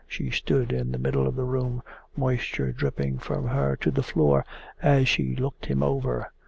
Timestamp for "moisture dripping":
2.17-3.19